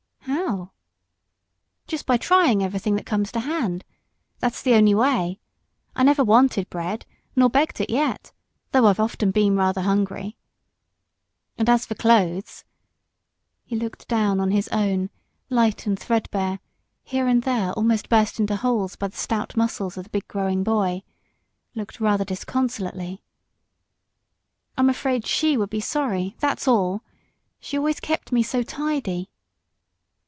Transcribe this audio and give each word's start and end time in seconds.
"How?" 0.25 0.71
"Just 1.87 2.05
by 2.05 2.15
trying 2.15 2.63
everything 2.63 2.95
that 2.95 3.05
comes 3.05 3.31
to 3.33 3.39
hand. 3.41 3.83
That's 4.39 4.61
the 4.61 4.73
only 4.75 4.95
way. 4.95 5.39
I 5.95 6.03
never 6.03 6.23
wanted 6.23 6.69
bread, 6.69 7.05
nor 7.35 7.49
begged 7.49 7.81
it, 7.81 7.89
yet 7.89 8.31
though 8.71 8.85
I've 8.87 8.99
often 8.99 9.31
been 9.31 9.57
rather 9.57 9.81
hungry. 9.81 10.37
And 11.57 11.67
as 11.67 11.85
for 11.85 11.95
clothes" 11.95 12.63
he 13.65 13.75
looked 13.75 14.07
down 14.07 14.39
on 14.39 14.51
his 14.51 14.67
own, 14.69 15.09
light 15.49 15.85
and 15.85 15.99
threadbare, 15.99 16.59
here 17.03 17.27
and 17.27 17.43
there 17.43 17.71
almost 17.73 18.07
burst 18.07 18.39
into 18.39 18.55
holes 18.55 18.95
by 18.95 19.09
the 19.09 19.17
stout 19.17 19.57
muscles 19.57 19.97
of 19.97 20.05
the 20.05 20.09
big 20.11 20.27
growing 20.29 20.63
boy 20.63 21.03
looked 21.75 21.99
rather 21.99 22.23
disconsolately. 22.25 23.21
"I'm 24.77 24.89
afraid 24.89 25.25
SHE 25.27 25.57
would 25.57 25.69
be 25.69 25.81
sorry 25.81 26.35
that's 26.39 26.67
all! 26.69 27.03
She 27.59 27.77
always 27.77 27.99
kept 27.99 28.31
me 28.31 28.43
so 28.43 28.63
tidy." 28.63 29.27